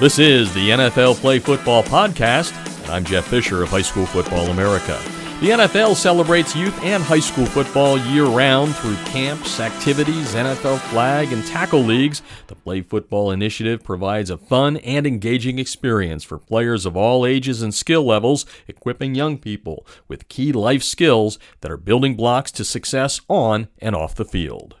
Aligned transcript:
This 0.00 0.18
is 0.18 0.54
the 0.54 0.70
NFL 0.70 1.16
Play 1.16 1.40
Football 1.40 1.82
Podcast, 1.82 2.56
and 2.84 2.90
I'm 2.90 3.04
Jeff 3.04 3.26
Fisher 3.26 3.62
of 3.62 3.68
High 3.68 3.82
School 3.82 4.06
Football 4.06 4.46
America. 4.46 4.98
The 5.42 5.50
NFL 5.50 5.94
celebrates 5.94 6.56
youth 6.56 6.82
and 6.82 7.02
high 7.02 7.20
school 7.20 7.44
football 7.44 7.98
year 7.98 8.24
round 8.24 8.74
through 8.76 8.96
camps, 9.04 9.60
activities, 9.60 10.32
NFL 10.34 10.78
flag, 10.88 11.34
and 11.34 11.44
tackle 11.44 11.82
leagues. 11.82 12.22
The 12.46 12.54
Play 12.54 12.80
Football 12.80 13.30
Initiative 13.30 13.84
provides 13.84 14.30
a 14.30 14.38
fun 14.38 14.78
and 14.78 15.06
engaging 15.06 15.58
experience 15.58 16.24
for 16.24 16.38
players 16.38 16.86
of 16.86 16.96
all 16.96 17.26
ages 17.26 17.60
and 17.60 17.74
skill 17.74 18.04
levels, 18.04 18.46
equipping 18.68 19.14
young 19.14 19.36
people 19.36 19.86
with 20.08 20.28
key 20.28 20.50
life 20.50 20.82
skills 20.82 21.38
that 21.60 21.70
are 21.70 21.76
building 21.76 22.16
blocks 22.16 22.50
to 22.52 22.64
success 22.64 23.20
on 23.28 23.68
and 23.80 23.94
off 23.94 24.14
the 24.14 24.24
field. 24.24 24.76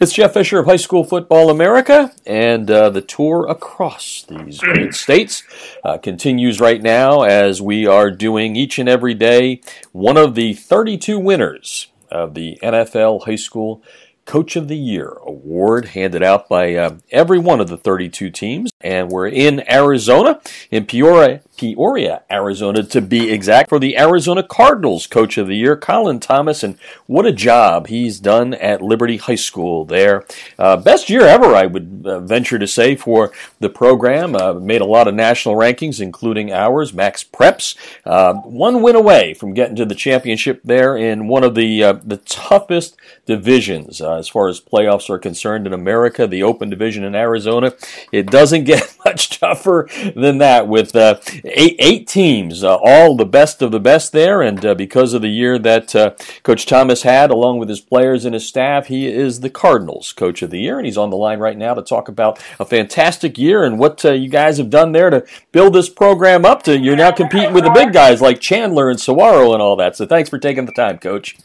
It's 0.00 0.12
Jeff 0.12 0.34
Fisher 0.34 0.60
of 0.60 0.66
High 0.66 0.76
School 0.76 1.02
Football 1.02 1.50
America, 1.50 2.12
and 2.24 2.70
uh, 2.70 2.88
the 2.88 3.00
tour 3.00 3.48
across 3.48 4.22
these 4.22 4.60
great 4.60 4.94
states 4.94 5.42
uh, 5.82 5.98
continues 5.98 6.60
right 6.60 6.80
now 6.80 7.22
as 7.22 7.60
we 7.60 7.84
are 7.84 8.12
doing 8.12 8.54
each 8.54 8.78
and 8.78 8.88
every 8.88 9.14
day 9.14 9.60
one 9.90 10.16
of 10.16 10.36
the 10.36 10.54
32 10.54 11.18
winners 11.18 11.88
of 12.12 12.34
the 12.34 12.60
NFL 12.62 13.24
High 13.24 13.34
School 13.34 13.82
Coach 14.24 14.54
of 14.54 14.68
the 14.68 14.76
Year 14.76 15.16
award 15.26 15.86
handed 15.86 16.22
out 16.22 16.48
by 16.48 16.76
uh, 16.76 16.98
every 17.10 17.40
one 17.40 17.60
of 17.60 17.66
the 17.66 17.76
32 17.76 18.30
teams. 18.30 18.70
And 18.80 19.10
we're 19.10 19.28
in 19.28 19.68
Arizona, 19.68 20.40
in 20.70 20.86
Peoria, 20.86 21.40
Peoria, 21.58 22.22
Arizona 22.30 22.84
to 22.84 23.00
be 23.00 23.30
exact, 23.32 23.68
for 23.68 23.80
the 23.80 23.98
Arizona 23.98 24.44
Cardinals 24.44 25.08
Coach 25.08 25.36
of 25.36 25.48
the 25.48 25.56
Year, 25.56 25.76
Colin 25.76 26.20
Thomas. 26.20 26.62
And 26.62 26.78
what 27.06 27.26
a 27.26 27.32
job 27.32 27.88
he's 27.88 28.20
done 28.20 28.54
at 28.54 28.80
Liberty 28.80 29.16
High 29.16 29.34
School 29.34 29.84
there. 29.84 30.24
Uh, 30.58 30.76
best 30.76 31.10
year 31.10 31.22
ever, 31.22 31.56
I 31.56 31.66
would 31.66 32.04
uh, 32.06 32.20
venture 32.20 32.58
to 32.60 32.66
say, 32.68 32.94
for 32.94 33.32
the 33.58 33.68
program. 33.68 34.36
Uh, 34.36 34.54
made 34.54 34.80
a 34.80 34.86
lot 34.86 35.08
of 35.08 35.14
national 35.14 35.56
rankings, 35.56 36.00
including 36.00 36.52
ours, 36.52 36.94
Max 36.94 37.24
Preps. 37.24 37.76
Uh, 38.06 38.34
one 38.34 38.80
win 38.80 38.94
away 38.94 39.34
from 39.34 39.54
getting 39.54 39.74
to 39.76 39.84
the 39.84 39.96
championship 39.96 40.60
there 40.62 40.96
in 40.96 41.26
one 41.26 41.42
of 41.42 41.56
the, 41.56 41.82
uh, 41.82 41.94
the 42.04 42.18
toughest 42.18 42.96
divisions 43.26 44.00
uh, 44.00 44.14
as 44.14 44.28
far 44.28 44.48
as 44.48 44.60
playoffs 44.60 45.10
are 45.10 45.18
concerned 45.18 45.66
in 45.66 45.72
America, 45.72 46.28
the 46.28 46.44
Open 46.44 46.70
Division 46.70 47.02
in 47.02 47.16
Arizona. 47.16 47.72
It 48.12 48.30
doesn't 48.30 48.67
get 48.68 48.96
much 49.04 49.40
tougher 49.40 49.88
than 50.14 50.38
that 50.38 50.68
with 50.68 50.94
eight, 50.94 51.76
eight 51.78 52.06
teams, 52.06 52.62
uh, 52.62 52.76
all 52.76 53.16
the 53.16 53.24
best 53.24 53.62
of 53.62 53.72
the 53.72 53.80
best 53.80 54.12
there. 54.12 54.42
And 54.42 54.64
uh, 54.64 54.74
because 54.74 55.14
of 55.14 55.22
the 55.22 55.28
year 55.28 55.58
that 55.58 55.96
uh, 55.96 56.14
Coach 56.42 56.66
Thomas 56.66 57.02
had, 57.02 57.30
along 57.30 57.58
with 57.58 57.68
his 57.68 57.80
players 57.80 58.24
and 58.24 58.34
his 58.34 58.46
staff, 58.46 58.86
he 58.86 59.06
is 59.06 59.40
the 59.40 59.50
Cardinals 59.50 60.12
Coach 60.12 60.42
of 60.42 60.50
the 60.50 60.60
Year. 60.60 60.78
And 60.78 60.86
he's 60.86 60.98
on 60.98 61.10
the 61.10 61.16
line 61.16 61.38
right 61.38 61.56
now 61.56 61.74
to 61.74 61.82
talk 61.82 62.08
about 62.08 62.42
a 62.60 62.64
fantastic 62.64 63.38
year 63.38 63.64
and 63.64 63.78
what 63.78 64.04
uh, 64.04 64.12
you 64.12 64.28
guys 64.28 64.58
have 64.58 64.70
done 64.70 64.92
there 64.92 65.10
to 65.10 65.26
build 65.52 65.74
this 65.74 65.88
program 65.88 66.44
up 66.44 66.62
to. 66.64 66.78
You're 66.78 66.96
now 66.96 67.10
competing 67.10 67.52
with 67.52 67.64
the 67.64 67.70
big 67.70 67.92
guys 67.92 68.20
like 68.20 68.40
Chandler 68.40 68.90
and 68.90 69.00
Saguaro 69.00 69.54
and 69.54 69.62
all 69.62 69.76
that. 69.76 69.96
So 69.96 70.06
thanks 70.06 70.28
for 70.28 70.38
taking 70.38 70.66
the 70.66 70.72
time, 70.72 70.98
Coach. 70.98 71.36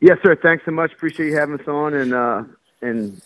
Yes, 0.00 0.18
sir. 0.22 0.36
Thanks 0.36 0.64
so 0.64 0.70
much. 0.70 0.92
Appreciate 0.92 1.26
you 1.26 1.36
having 1.36 1.58
us 1.58 1.66
on 1.66 1.94
and 1.94 2.14
uh, 2.14 2.44
and 2.82 3.20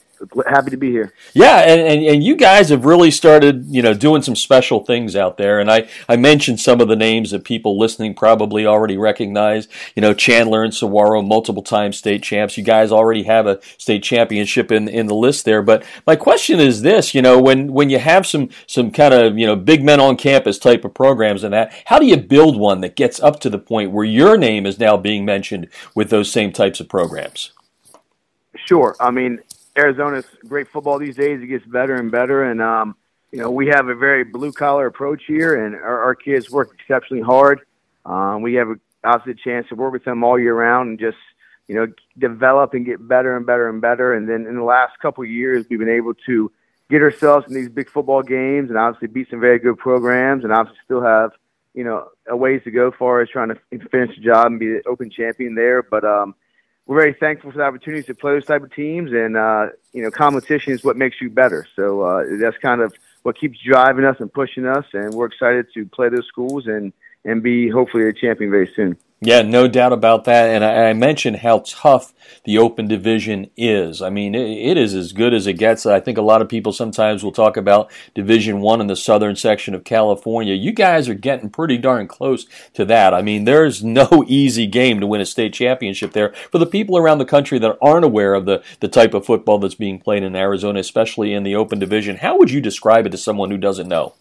happy 0.47 0.70
to 0.70 0.77
be 0.77 0.91
here. 0.91 1.12
Yeah, 1.34 1.59
and, 1.59 1.81
and, 1.81 2.03
and 2.05 2.25
you 2.25 2.37
guys 2.37 2.69
have 2.69 2.84
really 2.84 3.11
started, 3.11 3.67
you 3.69 3.83
know, 3.83 3.95
doing 3.95 4.23
some 4.23 4.37
special 4.37 4.84
things 4.84 5.17
out 5.17 5.37
there. 5.37 5.61
And 5.61 5.70
I, 5.70 5.89
I 6.09 6.17
mentioned 6.17 6.61
some 6.61 6.81
of 6.81 6.89
the 6.89 6.97
names 6.97 7.31
that 7.31 7.45
people 7.45 7.79
listening 7.79 8.14
probably 8.14 8.67
already 8.67 8.97
recognize. 8.97 9.69
You 9.95 10.03
know, 10.03 10.14
Chandler 10.14 10.62
and 10.62 10.75
Saguaro, 10.75 11.23
multiple 11.23 11.62
time 11.62 11.92
state 11.92 12.23
champs. 12.23 12.56
You 12.56 12.64
guys 12.64 12.92
already 12.92 13.25
have 13.25 13.47
a 13.47 13.61
state 13.79 14.03
championship 14.03 14.70
in 14.70 14.89
in 14.89 15.06
the 15.06 15.14
list 15.14 15.45
there. 15.45 15.62
But 15.62 15.84
my 16.06 16.17
question 16.17 16.61
is 16.61 16.83
this: 16.83 17.14
you 17.14 17.23
know, 17.23 17.41
when 17.41 17.73
when 17.73 17.91
you 17.91 17.98
have 17.98 18.27
some 18.27 18.48
some 18.67 18.91
kind 18.91 19.14
of 19.14 19.39
you 19.39 19.47
know 19.47 19.57
big 19.57 19.84
men 19.84 20.01
on 20.01 20.17
campus 20.17 20.59
type 20.59 20.84
of 20.84 20.95
programs 20.95 21.45
and 21.45 21.53
that, 21.53 21.73
how 21.86 21.98
do 21.98 22.07
you 22.07 22.17
build 22.17 22.59
one 22.59 22.81
that 22.81 22.97
gets 22.97 23.20
up 23.20 23.41
to 23.41 23.51
the 23.51 23.59
point 23.59 23.92
where 23.92 24.05
your 24.05 24.36
name 24.36 24.67
is 24.67 24.79
now 24.79 24.96
being 24.96 25.25
mentioned 25.25 25.69
with 25.95 26.11
those 26.11 26.30
same 26.30 26.52
types 26.52 26.80
of 26.80 26.89
programs? 26.89 27.52
Sure. 28.67 28.96
I 29.01 29.11
mean, 29.11 29.41
Arizona's 29.77 30.27
great 30.46 30.68
football 30.68 30.98
these 30.98 31.16
days. 31.16 31.40
It 31.42 31.46
gets 31.46 31.64
better 31.66 31.94
and 31.94 32.10
better, 32.10 32.44
and 32.44 32.60
um, 32.60 32.96
you 33.30 33.38
know 33.40 33.50
we 33.50 33.68
have 33.68 33.88
a 33.88 33.94
very 33.94 34.24
blue 34.24 34.52
collar 34.52 34.86
approach 34.86 35.22
here, 35.27 35.64
and 35.64 35.74
our, 35.74 36.02
our 36.02 36.14
kids 36.14 36.50
work 36.50 36.74
exceptionally 36.78 37.22
hard. 37.22 37.60
Um, 38.05 38.42
we 38.42 38.55
have 38.55 38.68
a, 38.68 38.74
obviously 39.05 39.33
a 39.33 39.44
chance 39.44 39.68
to 39.68 39.74
work 39.74 39.92
with 39.92 40.05
them 40.05 40.24
all 40.24 40.38
year 40.38 40.55
round 40.55 40.90
and 40.90 40.98
just 40.98 41.16
you 41.68 41.74
know 41.74 41.86
develop 42.18 42.74
and 42.74 42.84
get 42.84 43.06
better 43.06 43.36
and 43.36 43.46
better 43.46 43.68
and 43.68 43.80
better. 43.80 44.14
And 44.14 44.28
then 44.28 44.46
in 44.46 44.56
the 44.56 44.62
last 44.62 44.98
couple 45.00 45.24
of 45.24 45.30
years, 45.30 45.64
we've 45.70 45.78
been 45.78 45.89
able 45.89 46.14
to 46.27 46.52
get 46.90 47.00
ourselves 47.00 47.46
in 47.48 47.54
these 47.54 47.70
big 47.70 47.89
football 47.89 48.22
games 48.22 48.68
and 48.68 48.78
obviously 48.78 49.08
beat 49.08 49.30
some 49.30 49.40
very 49.40 49.58
good 49.58 49.78
programs, 49.78 50.44
and 50.44 50.52
obviously 50.52 50.80
still 50.84 51.02
have 51.02 51.30
you 51.72 51.84
know 51.84 52.08
a 52.28 52.36
ways 52.36 52.60
to 52.64 52.70
go 52.70 52.90
far 52.90 53.22
as 53.22 53.30
trying 53.30 53.48
to 53.48 53.58
finish 53.90 54.14
the 54.16 54.22
job 54.22 54.46
and 54.46 54.60
be 54.60 54.68
the 54.68 54.83
open 54.86 55.10
champion 55.10 55.54
there. 55.54 55.83
But 55.83 56.04
um, 56.04 56.34
we're 56.87 56.98
very 56.98 57.15
thankful 57.15 57.53
for 57.53 57.59
the 57.59 57.65
opportunities 57.65 58.07
to 58.07 58.15
play 58.15 58.33
those 58.33 58.45
type 58.45 58.63
of 58.63 58.75
teams, 58.75 59.13
and 59.13 59.37
uh, 59.37 59.69
you 59.93 60.03
know, 60.03 60.11
competition 60.11 60.73
is 60.73 60.83
what 60.83 60.97
makes 60.97 61.20
you 61.20 61.31
better. 61.31 61.67
So 61.77 62.01
uh, 62.03 62.25
that's 62.41 62.59
kind 62.59 62.81
of 62.81 62.93
what 63.23 63.39
keeps 63.39 63.59
driving 63.61 64.05
us 64.05 64.17
and 64.19 64.33
pushing 64.33 64.67
us, 64.67 64.85
and 64.93 65.15
we're 65.15 65.27
excited 65.27 65.67
to 65.75 65.87
play 65.87 66.09
those 66.09 66.27
schools 66.27 66.67
and 66.67 66.93
and 67.25 67.43
be 67.43 67.69
hopefully 67.69 68.09
a 68.09 68.13
champion 68.13 68.51
very 68.51 68.70
soon. 68.75 68.97
Yeah, 69.24 69.42
no 69.42 69.68
doubt 69.68 69.92
about 69.92 70.24
that. 70.24 70.50
And 70.50 70.64
I, 70.64 70.88
I, 70.88 70.92
mentioned 70.94 71.36
how 71.36 71.62
tough 71.64 72.12
the 72.42 72.58
Open 72.58 72.88
Division 72.88 73.48
is. 73.56 74.02
I 74.02 74.10
mean, 74.10 74.34
it, 74.34 74.48
it 74.48 74.77
is 74.77 74.96
as 74.96 75.12
good 75.12 75.33
as 75.33 75.46
it 75.46 75.52
gets. 75.52 75.86
I 75.86 76.00
think 76.00 76.18
a 76.18 76.22
lot 76.22 76.42
of 76.42 76.48
people 76.48 76.72
sometimes 76.72 77.22
will 77.22 77.30
talk 77.30 77.56
about 77.56 77.88
Division 78.16 78.60
One 78.60 78.80
in 78.80 78.88
the 78.88 78.96
southern 78.96 79.36
section 79.36 79.77
of 79.77 79.84
California. 79.84 80.55
You 80.55 80.72
guys 80.72 81.08
are 81.08 81.14
getting 81.14 81.50
pretty 81.50 81.78
darn 81.78 82.08
close 82.08 82.46
to 82.74 82.84
that. 82.86 83.14
I 83.14 83.22
mean, 83.22 83.44
there's 83.44 83.84
no 83.84 84.24
easy 84.27 84.66
game 84.66 84.98
to 84.98 85.06
win 85.06 85.20
a 85.20 85.27
state 85.27 85.52
championship 85.52 86.14
there. 86.14 86.33
For 86.50 86.58
the 86.58 86.66
people 86.66 86.98
around 86.98 87.18
the 87.18 87.24
country 87.24 87.60
that 87.60 87.78
aren't 87.80 88.04
aware 88.04 88.34
of 88.34 88.44
the, 88.44 88.60
the 88.80 88.89
type 88.89 89.14
of 89.14 89.24
football 89.24 89.60
that's 89.60 89.77
being 89.77 90.00
played 90.00 90.24
in 90.24 90.34
Arizona, 90.34 90.80
especially 90.80 91.33
in 91.33 91.44
the 91.44 91.54
Open 91.54 91.78
Division, 91.78 92.16
how 92.16 92.36
would 92.39 92.50
you 92.50 92.60
describe 92.60 93.06
it 93.06 93.10
to 93.10 93.18
someone 93.18 93.52
who 93.52 93.56
doesn't 93.56 93.89
know? 93.89 94.14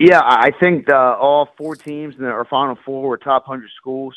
Yeah, 0.00 0.22
I 0.24 0.50
think 0.50 0.88
uh, 0.88 0.94
all 1.20 1.50
four 1.58 1.76
teams 1.76 2.14
in 2.18 2.24
our 2.24 2.46
Final 2.46 2.74
Four 2.86 3.06
were 3.06 3.18
top 3.18 3.44
hundred 3.44 3.68
schools. 3.76 4.14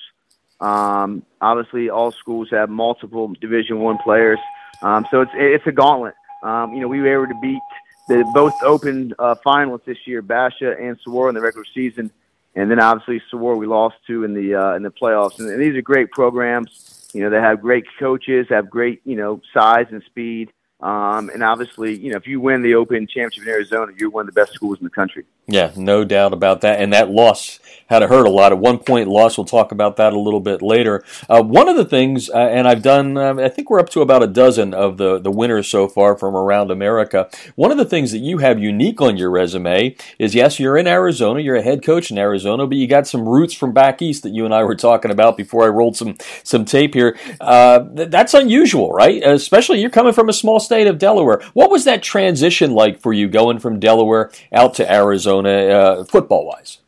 Um, 0.61 1.23
obviously, 1.41 1.89
all 1.89 2.13
schools 2.13 2.47
have 2.51 2.69
multiple 2.69 3.33
Division 3.41 3.79
One 3.79 3.97
players, 3.97 4.39
um, 4.81 5.05
so 5.11 5.19
it's 5.19 5.31
it's 5.33 5.67
a 5.67 5.73
gauntlet. 5.73 6.13
Um, 6.41 6.73
you 6.73 6.79
know, 6.79 6.87
we 6.87 7.01
were 7.01 7.25
able 7.25 7.33
to 7.33 7.39
beat 7.41 7.59
the 8.07 8.23
both 8.33 8.53
open 8.63 9.13
uh, 9.19 9.35
finalists 9.45 9.83
this 9.83 9.97
year, 10.05 10.21
Basha 10.21 10.73
and 10.79 10.97
Saguaro 11.03 11.27
in 11.27 11.35
the 11.35 11.41
regular 11.41 11.65
season, 11.73 12.11
and 12.55 12.71
then 12.71 12.79
obviously 12.79 13.21
Saguaro 13.29 13.57
we 13.57 13.67
lost 13.67 13.97
to 14.07 14.23
in 14.23 14.33
the 14.33 14.55
uh, 14.55 14.75
in 14.75 14.83
the 14.83 14.91
playoffs. 14.91 15.39
And, 15.39 15.49
and 15.49 15.61
these 15.61 15.75
are 15.75 15.81
great 15.81 16.11
programs. 16.11 17.09
You 17.13 17.23
know, 17.23 17.29
they 17.29 17.41
have 17.41 17.59
great 17.59 17.83
coaches, 17.99 18.47
have 18.51 18.69
great 18.69 19.01
you 19.03 19.17
know 19.17 19.41
size 19.53 19.87
and 19.91 20.01
speed. 20.03 20.53
Um, 20.83 21.29
and 21.29 21.41
obviously, 21.41 21.97
you 21.97 22.11
know, 22.11 22.17
if 22.17 22.27
you 22.27 22.41
win 22.41 22.61
the 22.61 22.75
Open 22.75 23.07
Championship 23.07 23.43
in 23.43 23.49
Arizona, 23.49 23.93
you're 23.97 24.09
one 24.09 24.27
of 24.27 24.33
the 24.33 24.39
best 24.39 24.53
schools 24.53 24.79
in 24.79 24.83
the 24.83 24.89
country. 24.89 25.23
Yeah, 25.47 25.71
no 25.75 26.05
doubt 26.05 26.33
about 26.33 26.61
that. 26.61 26.79
And 26.79 26.93
that 26.93 27.09
loss 27.09 27.59
had 27.87 27.99
to 27.99 28.07
hurt 28.07 28.25
a 28.25 28.29
lot. 28.29 28.51
At 28.53 28.59
one 28.59 28.79
point, 28.79 29.09
loss. 29.09 29.37
We'll 29.37 29.45
talk 29.45 29.71
about 29.71 29.97
that 29.97 30.13
a 30.13 30.19
little 30.19 30.39
bit 30.39 30.61
later. 30.61 31.03
Uh, 31.29 31.43
one 31.43 31.67
of 31.67 31.75
the 31.75 31.83
things, 31.83 32.29
uh, 32.29 32.37
and 32.37 32.65
I've 32.65 32.81
done, 32.81 33.17
uh, 33.17 33.35
I 33.35 33.49
think 33.49 33.69
we're 33.69 33.79
up 33.79 33.89
to 33.89 34.01
about 34.01 34.23
a 34.23 34.27
dozen 34.27 34.73
of 34.73 34.97
the 34.97 35.19
the 35.19 35.31
winners 35.31 35.67
so 35.67 35.87
far 35.89 36.17
from 36.17 36.35
around 36.35 36.71
America. 36.71 37.29
One 37.55 37.71
of 37.71 37.77
the 37.77 37.85
things 37.85 38.11
that 38.13 38.19
you 38.19 38.37
have 38.37 38.57
unique 38.57 39.01
on 39.01 39.17
your 39.17 39.29
resume 39.29 39.95
is, 40.17 40.33
yes, 40.33 40.59
you're 40.59 40.77
in 40.77 40.87
Arizona. 40.87 41.41
You're 41.41 41.57
a 41.57 41.61
head 41.61 41.83
coach 41.83 42.09
in 42.09 42.17
Arizona, 42.17 42.65
but 42.65 42.77
you 42.77 42.87
got 42.87 43.05
some 43.05 43.27
roots 43.27 43.53
from 43.53 43.73
back 43.73 44.01
east 44.01 44.23
that 44.23 44.33
you 44.33 44.45
and 44.45 44.53
I 44.53 44.63
were 44.63 44.75
talking 44.75 45.11
about 45.11 45.35
before 45.35 45.65
I 45.65 45.67
rolled 45.67 45.97
some 45.97 46.15
some 46.43 46.63
tape 46.63 46.93
here. 46.93 47.17
Uh, 47.41 47.79
th- 47.95 48.09
that's 48.09 48.33
unusual, 48.33 48.91
right? 48.91 49.21
Especially 49.21 49.81
you're 49.81 49.89
coming 49.89 50.13
from 50.13 50.29
a 50.29 50.33
small 50.33 50.61
state 50.61 50.87
of 50.87 50.97
Delaware. 50.97 51.41
What 51.53 51.69
was 51.69 51.83
that 51.83 52.01
transition 52.01 52.71
like 52.71 53.01
for 53.01 53.11
you 53.11 53.27
going 53.27 53.59
from 53.59 53.79
Delaware 53.79 54.31
out 54.53 54.73
to 54.75 54.91
Arizona, 54.91 55.32
uh, 55.39 56.03
football 56.05 56.45
wise? 56.45 56.79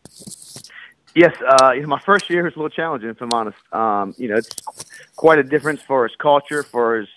Yes, 1.16 1.34
uh, 1.42 1.72
you 1.72 1.82
know, 1.82 1.88
my 1.88 2.00
first 2.00 2.30
year 2.30 2.44
was 2.44 2.54
a 2.56 2.58
little 2.58 2.70
challenging, 2.70 3.10
if 3.10 3.22
I'm 3.22 3.32
honest. 3.32 3.58
Um, 3.72 4.14
you 4.18 4.28
know, 4.28 4.36
it's 4.36 4.50
quite 5.16 5.40
a 5.40 5.44
difference 5.44 5.82
for 5.82 6.06
his 6.06 6.16
culture, 6.18 6.62
for 6.62 6.98
his 6.98 7.08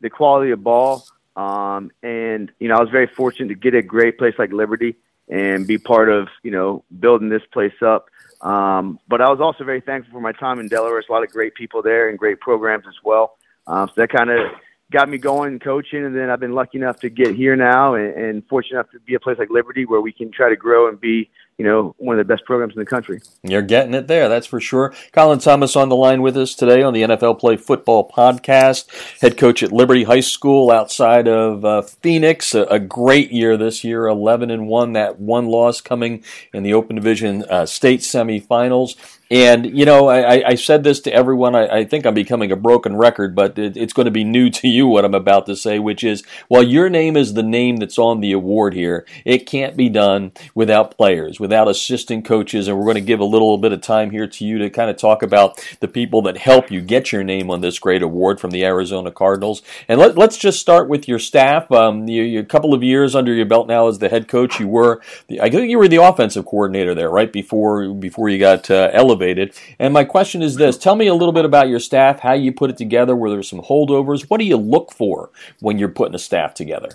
the 0.00 0.08
quality 0.08 0.52
of 0.52 0.62
ball, 0.62 1.04
um, 1.34 1.90
and 2.04 2.52
you 2.60 2.68
know, 2.68 2.76
I 2.76 2.80
was 2.80 2.90
very 2.90 3.08
fortunate 3.08 3.48
to 3.48 3.56
get 3.56 3.74
a 3.74 3.82
great 3.82 4.16
place 4.16 4.34
like 4.38 4.52
Liberty 4.52 4.96
and 5.28 5.66
be 5.66 5.76
part 5.76 6.08
of 6.08 6.28
you 6.42 6.50
know 6.50 6.84
building 7.00 7.28
this 7.28 7.42
place 7.52 7.74
up. 7.82 8.08
Um, 8.40 9.00
but 9.08 9.20
I 9.20 9.28
was 9.28 9.40
also 9.40 9.64
very 9.64 9.80
thankful 9.80 10.12
for 10.12 10.20
my 10.20 10.32
time 10.32 10.60
in 10.60 10.68
Delaware. 10.68 10.94
There's 10.94 11.06
a 11.08 11.12
lot 11.12 11.24
of 11.24 11.30
great 11.30 11.54
people 11.54 11.82
there 11.82 12.08
and 12.08 12.18
great 12.18 12.40
programs 12.40 12.86
as 12.86 12.94
well. 13.02 13.36
Um, 13.66 13.88
so 13.88 13.94
that 13.96 14.10
kind 14.10 14.30
of 14.30 14.52
got 14.90 15.08
me 15.08 15.18
going 15.18 15.58
coaching, 15.58 16.04
and 16.04 16.16
then 16.16 16.30
I've 16.30 16.40
been 16.40 16.54
lucky 16.54 16.78
enough 16.78 17.00
to 17.00 17.10
get 17.10 17.34
here 17.34 17.56
now, 17.56 17.94
and, 17.94 18.14
and 18.14 18.48
fortunate 18.48 18.78
enough 18.80 18.90
to 18.92 19.00
be 19.00 19.14
a 19.14 19.20
place 19.20 19.38
like 19.38 19.50
Liberty 19.50 19.84
where 19.84 20.00
we 20.00 20.12
can 20.12 20.30
try 20.30 20.48
to 20.48 20.56
grow 20.56 20.88
and 20.88 21.00
be 21.00 21.30
you 21.58 21.64
know, 21.64 21.92
one 21.98 22.18
of 22.18 22.24
the 22.24 22.32
best 22.32 22.44
programs 22.44 22.74
in 22.74 22.78
the 22.78 22.86
country. 22.86 23.20
You're 23.42 23.62
getting 23.62 23.92
it 23.92 24.06
there, 24.06 24.28
that's 24.28 24.46
for 24.46 24.60
sure. 24.60 24.94
Colin 25.12 25.40
Thomas 25.40 25.74
on 25.74 25.88
the 25.88 25.96
line 25.96 26.22
with 26.22 26.36
us 26.36 26.54
today 26.54 26.82
on 26.82 26.94
the 26.94 27.02
NFL 27.02 27.40
Play 27.40 27.56
Football 27.56 28.08
podcast. 28.08 28.86
Head 29.20 29.36
coach 29.36 29.64
at 29.64 29.72
Liberty 29.72 30.04
High 30.04 30.20
School 30.20 30.70
outside 30.70 31.26
of 31.26 31.64
uh, 31.64 31.82
Phoenix. 31.82 32.54
A, 32.54 32.62
a, 32.64 32.78
great 32.78 33.32
year 33.32 33.56
this 33.56 33.82
year, 33.82 34.06
11 34.06 34.52
and 34.52 34.68
1. 34.68 34.92
That 34.92 35.18
one 35.18 35.46
loss 35.46 35.80
coming 35.80 36.22
in 36.54 36.62
the 36.62 36.74
Open 36.74 36.94
Division 36.94 37.42
uh, 37.50 37.66
state 37.66 38.00
semifinals. 38.00 38.94
And, 39.30 39.76
you 39.76 39.84
know, 39.84 40.08
I, 40.08 40.48
I 40.50 40.54
said 40.54 40.84
this 40.84 41.00
to 41.00 41.12
everyone. 41.12 41.54
I, 41.54 41.80
I, 41.80 41.84
think 41.84 42.06
I'm 42.06 42.14
becoming 42.14 42.50
a 42.50 42.56
broken 42.56 42.96
record, 42.96 43.34
but 43.34 43.58
it, 43.58 43.76
it's 43.76 43.92
going 43.92 44.06
to 44.06 44.10
be 44.10 44.24
new 44.24 44.48
to 44.48 44.68
you 44.68 44.86
what 44.86 45.04
I'm 45.04 45.14
about 45.14 45.44
to 45.46 45.56
say, 45.56 45.78
which 45.78 46.02
is 46.02 46.22
while 46.48 46.62
your 46.62 46.88
name 46.88 47.14
is 47.14 47.34
the 47.34 47.42
name 47.42 47.76
that's 47.76 47.98
on 47.98 48.20
the 48.20 48.32
award 48.32 48.72
here, 48.72 49.04
it 49.26 49.46
can't 49.46 49.76
be 49.76 49.90
done 49.90 50.32
without 50.54 50.96
players, 50.96 51.38
without 51.38 51.47
assistant 51.52 52.24
coaches. 52.24 52.68
And 52.68 52.76
we're 52.76 52.84
going 52.84 52.96
to 52.96 53.00
give 53.00 53.20
a 53.20 53.24
little 53.24 53.56
bit 53.58 53.72
of 53.72 53.80
time 53.80 54.10
here 54.10 54.26
to 54.26 54.44
you 54.44 54.58
to 54.58 54.68
kind 54.68 54.90
of 54.90 54.96
talk 54.96 55.22
about 55.22 55.64
the 55.80 55.88
people 55.88 56.22
that 56.22 56.36
help 56.36 56.70
you 56.70 56.80
get 56.80 57.12
your 57.12 57.24
name 57.24 57.50
on 57.50 57.60
this 57.60 57.78
great 57.78 58.02
award 58.02 58.40
from 58.40 58.50
the 58.50 58.64
Arizona 58.64 59.10
Cardinals. 59.10 59.62
And 59.88 59.98
let, 59.98 60.18
us 60.18 60.36
just 60.36 60.60
start 60.60 60.88
with 60.88 61.08
your 61.08 61.18
staff. 61.18 61.70
Um, 61.72 62.08
you, 62.08 62.22
you, 62.22 62.40
a 62.40 62.44
couple 62.44 62.74
of 62.74 62.82
years 62.82 63.14
under 63.14 63.32
your 63.32 63.46
belt 63.46 63.66
now 63.66 63.88
as 63.88 63.98
the 63.98 64.08
head 64.08 64.28
coach. 64.28 64.60
You 64.60 64.68
were, 64.68 65.02
the, 65.28 65.40
I 65.40 65.50
think 65.50 65.70
you 65.70 65.78
were 65.78 65.88
the 65.88 66.02
offensive 66.02 66.44
coordinator 66.44 66.94
there, 66.94 67.10
right? 67.10 67.32
Before, 67.32 67.92
before 67.94 68.28
you 68.28 68.38
got 68.38 68.70
uh, 68.70 68.90
elevated. 68.92 69.54
And 69.78 69.94
my 69.94 70.04
question 70.04 70.42
is 70.42 70.56
this 70.56 70.76
tell 70.76 70.96
me 70.96 71.06
a 71.06 71.14
little 71.14 71.32
bit 71.32 71.44
about 71.44 71.68
your 71.68 71.80
staff, 71.80 72.20
how 72.20 72.34
you 72.34 72.52
put 72.52 72.70
it 72.70 72.76
together, 72.76 73.16
were 73.16 73.30
there 73.30 73.42
some 73.42 73.62
holdovers? 73.62 74.22
What 74.28 74.38
do 74.38 74.44
you 74.44 74.56
look 74.56 74.92
for 74.92 75.30
when 75.60 75.78
you're 75.78 75.88
putting 75.88 76.14
a 76.14 76.18
staff 76.18 76.54
together? 76.54 76.90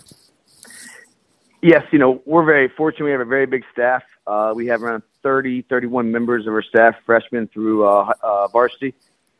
Yes, 1.61 1.83
you 1.91 1.99
know, 1.99 2.21
we're 2.25 2.43
very 2.43 2.67
fortunate. 2.67 3.05
We 3.05 3.11
have 3.11 3.21
a 3.21 3.25
very 3.25 3.45
big 3.45 3.63
staff. 3.71 4.03
Uh, 4.25 4.53
we 4.55 4.67
have 4.67 4.83
around 4.83 5.03
30, 5.21 5.63
31 5.63 6.11
members 6.11 6.47
of 6.47 6.53
our 6.53 6.61
staff, 6.61 6.95
freshmen 7.05 7.47
through 7.47 7.85
uh, 7.85 8.13
uh, 8.21 8.47
varsity. 8.47 8.93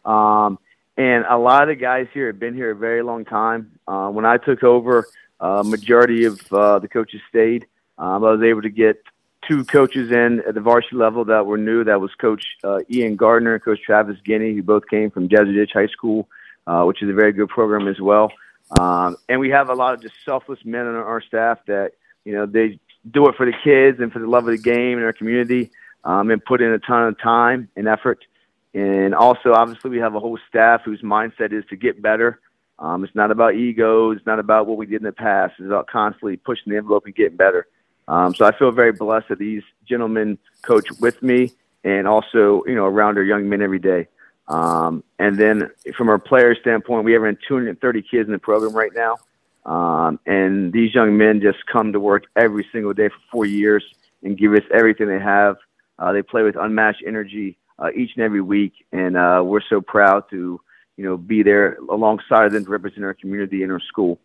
Um, 0.06 0.60
and 0.98 1.26
a 1.28 1.38
lot 1.38 1.70
of 1.70 1.80
guys 1.80 2.08
here 2.14 2.28
have 2.28 2.40
been 2.40 2.54
here 2.54 2.72
a 2.72 2.76
very 2.76 3.02
long 3.02 3.26
time. 3.26 3.72
Uh, 3.88 4.10
when 4.10 4.26
I 4.26 4.38
took 4.38 4.64
over, 4.64 5.08
uh, 5.44 5.62
majority 5.64 6.26
of 6.26 6.42
uh, 6.54 6.80
the 6.80 6.88
coaches 6.88 7.22
stayed. 7.30 7.68
Um, 7.98 8.24
I 8.24 8.32
was 8.32 8.42
able 8.42 8.62
to 8.62 8.70
get 8.70 9.04
two 9.48 9.66
coaches 9.66 10.10
in 10.10 10.42
at 10.48 10.56
the 10.56 10.62
varsity 10.62 10.96
level 10.96 11.26
that 11.26 11.46
were 11.46 11.58
new. 11.58 11.84
That 11.84 12.00
was 12.00 12.12
Coach 12.16 12.46
uh, 12.64 12.80
Ian 12.90 13.18
Gardner 13.18 13.56
and 13.56 13.64
Coach 13.64 13.80
Travis 13.86 14.18
Guinea, 14.24 14.56
who 14.56 14.64
both 14.64 14.88
came 14.88 15.12
from 15.12 15.28
Desert 15.28 15.62
Edge 15.62 15.72
High 15.74 15.88
School, 15.88 16.30
uh, 16.66 16.84
which 16.84 17.04
is 17.04 17.10
a 17.10 17.14
very 17.14 17.34
good 17.34 17.50
program 17.50 17.90
as 17.90 18.00
well. 18.00 18.32
Um, 18.80 19.18
and 19.28 19.40
we 19.40 19.50
have 19.50 19.70
a 19.70 19.74
lot 19.74 19.94
of 19.94 20.02
just 20.02 20.16
selfless 20.24 20.60
men 20.64 20.86
on 20.86 20.96
our 20.96 21.22
staff 21.22 21.60
that 21.68 21.92
you 22.24 22.34
know 22.34 22.46
they 22.46 22.80
do 23.10 23.28
it 23.28 23.36
for 23.36 23.46
the 23.46 23.54
kids 23.64 24.00
and 24.00 24.12
for 24.12 24.20
the 24.20 24.28
love 24.28 24.48
of 24.48 24.52
the 24.52 24.62
game 24.62 24.98
and 24.98 25.06
our 25.06 25.14
community, 25.14 25.72
um, 26.04 26.32
and 26.32 26.44
put 26.44 26.62
in 26.62 26.72
a 26.72 26.80
ton 26.80 27.08
of 27.08 27.20
time 27.20 27.70
and 27.76 27.88
effort. 27.88 28.24
And 28.74 29.14
also, 29.14 29.54
obviously, 29.54 29.92
we 29.92 30.00
have 30.00 30.16
a 30.16 30.20
whole 30.20 30.40
staff 30.50 30.82
whose 30.84 31.02
mindset 31.02 31.54
is 31.54 31.64
to 31.70 31.76
get 31.76 32.02
better. 32.02 32.40
Um, 32.80 33.04
it's 33.04 33.14
not 33.16 33.30
about 33.30 33.56
ego. 33.56 34.12
It's 34.12 34.26
not 34.26 34.40
about 34.40 34.68
what 34.68 34.78
we 34.78 34.86
did 34.86 34.98
in 34.98 35.04
the 35.04 35.12
past. 35.12 35.54
It's 35.60 35.68
about 35.68 35.88
constantly 35.88 36.38
pushing 36.38 36.72
the 36.72 36.78
envelope 36.78 37.06
and 37.06 37.14
getting 37.14 37.38
better. 37.38 37.68
Um, 38.08 38.34
so 38.34 38.46
I 38.46 38.58
feel 38.58 38.72
very 38.72 38.92
blessed 38.92 39.30
that 39.30 39.40
these 39.40 39.64
gentlemen 39.88 40.38
coach 40.64 40.88
with 41.00 41.22
me 41.22 41.52
and 41.84 42.08
also, 42.08 42.64
you 42.66 42.76
know, 42.76 42.86
around 42.86 43.18
our 43.18 43.24
young 43.24 43.48
men 43.48 43.62
every 43.62 43.80
day. 43.80 44.08
Um, 44.48 45.04
and 45.20 45.38
then 45.38 45.70
from 45.96 46.10
our 46.10 46.20
player 46.20 46.56
standpoint, 46.56 47.06
we 47.06 47.14
have 47.14 47.22
around 47.22 47.38
230 47.48 48.02
kids 48.02 48.28
in 48.28 48.34
the 48.34 48.40
program 48.40 48.74
right 48.74 48.92
now. 48.94 49.18
Um, 49.66 50.20
and 50.26 50.74
these 50.74 50.94
young 50.94 51.18
men 51.18 51.42
just 51.42 51.66
come 51.72 51.94
to 51.94 52.00
work 52.00 52.26
every 52.36 52.68
single 52.72 52.94
day 52.94 53.10
for 53.10 53.20
four 53.32 53.46
years 53.46 53.84
and 54.22 54.38
give 54.38 54.54
us 54.54 54.64
everything 54.74 55.08
they 55.08 55.20
have. 55.20 55.58
Uh, 56.00 56.12
they 56.12 56.22
play 56.22 56.44
with 56.44 56.56
unmatched 56.56 57.04
energy 57.06 57.58
uh, 57.80 57.90
each 57.96 58.12
and 58.16 58.24
every 58.24 58.42
week, 58.42 58.74
and 58.92 59.16
uh, 59.16 59.42
we're 59.44 59.62
so 59.70 59.82
proud 59.82 60.30
to, 60.30 60.60
you 60.98 61.06
know, 61.06 61.18
be 61.18 61.44
there 61.44 61.78
alongside 61.90 62.52
them 62.52 62.66
to 62.66 62.70
represent 62.70 63.04
our 63.04 63.14
community 63.14 63.64
and 63.64 63.72
our 63.72 63.80
school. 63.80 64.20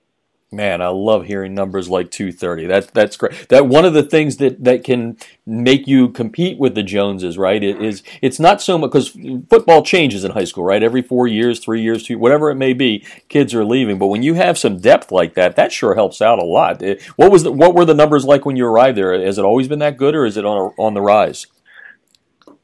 Man, 0.50 0.80
I 0.80 0.88
love 0.88 1.26
hearing 1.26 1.54
numbers 1.54 1.90
like 1.90 2.10
230. 2.10 2.66
That's 2.66 2.86
that's 2.92 3.18
great. 3.18 3.50
That 3.50 3.66
one 3.66 3.84
of 3.84 3.92
the 3.92 4.02
things 4.02 4.38
that, 4.38 4.64
that 4.64 4.82
can 4.82 5.18
make 5.44 5.86
you 5.86 6.08
compete 6.08 6.58
with 6.58 6.74
the 6.74 6.82
Joneses, 6.82 7.36
right? 7.36 7.62
It 7.62 7.82
is 7.82 8.02
it's 8.22 8.40
not 8.40 8.62
so 8.62 8.78
much 8.78 8.90
because 8.90 9.10
football 9.50 9.82
changes 9.82 10.24
in 10.24 10.30
high 10.30 10.44
school, 10.44 10.64
right? 10.64 10.82
Every 10.82 11.02
four 11.02 11.26
years, 11.26 11.60
three 11.60 11.82
years, 11.82 12.02
two, 12.02 12.18
whatever 12.18 12.50
it 12.50 12.54
may 12.54 12.72
be, 12.72 13.04
kids 13.28 13.54
are 13.54 13.64
leaving. 13.64 13.98
But 13.98 14.06
when 14.06 14.22
you 14.22 14.34
have 14.34 14.56
some 14.56 14.80
depth 14.80 15.12
like 15.12 15.34
that, 15.34 15.54
that 15.56 15.70
sure 15.70 15.94
helps 15.94 16.22
out 16.22 16.38
a 16.38 16.46
lot. 16.46 16.82
What 17.16 17.30
was 17.30 17.42
the, 17.42 17.52
what 17.52 17.74
were 17.74 17.84
the 17.84 17.92
numbers 17.92 18.24
like 18.24 18.46
when 18.46 18.56
you 18.56 18.64
arrived 18.64 18.96
there? 18.96 19.20
Has 19.22 19.36
it 19.36 19.44
always 19.44 19.68
been 19.68 19.80
that 19.80 19.98
good, 19.98 20.14
or 20.14 20.24
is 20.24 20.38
it 20.38 20.46
on 20.46 20.56
a, 20.56 20.80
on 20.80 20.94
the 20.94 21.02
rise? 21.02 21.46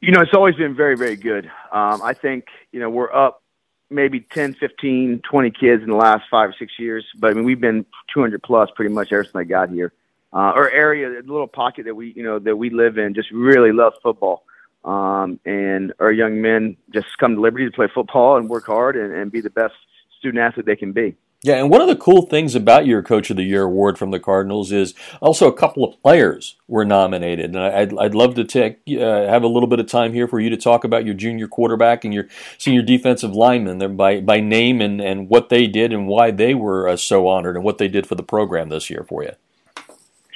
You 0.01 0.11
know, 0.11 0.21
it's 0.21 0.33
always 0.33 0.55
been 0.55 0.75
very 0.75 0.97
very 0.97 1.17
good. 1.17 1.45
Um, 1.71 2.01
I 2.01 2.15
think 2.19 2.47
you 2.71 2.79
know 2.79 2.89
we're 2.89 3.13
up 3.13 3.43
maybe 3.89 4.21
10, 4.21 4.55
15, 4.55 5.21
20 5.29 5.51
kids 5.51 5.83
in 5.83 5.89
the 5.89 5.95
last 5.95 6.23
five 6.29 6.49
or 6.49 6.55
six 6.57 6.73
years. 6.79 7.05
But 7.17 7.31
I 7.31 7.33
mean, 7.33 7.45
we've 7.45 7.61
been 7.61 7.85
200 8.13 8.41
plus 8.43 8.69
pretty 8.75 8.93
much 8.93 9.11
ever 9.11 9.23
since 9.23 9.35
I 9.35 9.43
got 9.43 9.69
here. 9.69 9.93
Uh, 10.33 10.51
our 10.53 10.69
area, 10.69 11.09
the 11.21 11.31
little 11.31 11.47
pocket 11.47 11.85
that 11.85 11.95
we, 11.95 12.11
you 12.13 12.23
know, 12.23 12.39
that 12.39 12.57
we 12.57 12.69
live 12.69 12.97
in, 12.97 13.13
just 13.13 13.31
really 13.31 13.71
loves 13.71 13.95
football. 14.03 14.43
Um, 14.83 15.39
and 15.45 15.93
our 15.99 16.11
young 16.11 16.41
men 16.41 16.77
just 16.93 17.07
come 17.19 17.35
to 17.35 17.41
Liberty 17.41 17.65
to 17.65 17.71
play 17.71 17.87
football 17.93 18.37
and 18.37 18.49
work 18.49 18.65
hard 18.65 18.95
and, 18.95 19.13
and 19.13 19.31
be 19.31 19.41
the 19.41 19.49
best 19.49 19.73
student 20.19 20.43
athlete 20.43 20.65
they 20.65 20.75
can 20.75 20.91
be. 20.91 21.15
Yeah, 21.45 21.57
and 21.57 21.69
one 21.69 21.79
of 21.79 21.87
the 21.87 21.95
cool 21.95 22.23
things 22.23 22.55
about 22.55 22.87
your 22.87 23.03
Coach 23.03 23.29
of 23.29 23.37
the 23.37 23.43
Year 23.43 23.61
award 23.61 23.99
from 23.99 24.09
the 24.09 24.19
Cardinals 24.19 24.71
is 24.71 24.95
also 25.21 25.47
a 25.47 25.53
couple 25.53 25.83
of 25.83 26.01
players 26.01 26.55
were 26.67 26.83
nominated, 26.83 27.53
and 27.53 27.59
I'd, 27.59 27.95
I'd 27.99 28.15
love 28.15 28.33
to 28.33 28.43
take 28.43 28.79
uh, 28.89 29.27
have 29.27 29.43
a 29.43 29.47
little 29.47 29.67
bit 29.67 29.79
of 29.79 29.85
time 29.85 30.11
here 30.11 30.27
for 30.27 30.39
you 30.39 30.49
to 30.49 30.57
talk 30.57 30.83
about 30.83 31.05
your 31.05 31.13
junior 31.13 31.47
quarterback 31.47 32.03
and 32.03 32.11
your 32.11 32.27
senior 32.57 32.81
defensive 32.81 33.35
lineman 33.35 33.95
by 33.95 34.21
by 34.21 34.39
name 34.39 34.81
and, 34.81 34.99
and 34.99 35.29
what 35.29 35.49
they 35.49 35.67
did 35.67 35.93
and 35.93 36.07
why 36.07 36.31
they 36.31 36.55
were 36.55 36.87
uh, 36.87 36.97
so 36.97 37.27
honored 37.27 37.55
and 37.55 37.63
what 37.63 37.77
they 37.77 37.89
did 37.89 38.07
for 38.07 38.15
the 38.15 38.23
program 38.23 38.69
this 38.69 38.89
year 38.89 39.05
for 39.07 39.21
you. 39.21 39.33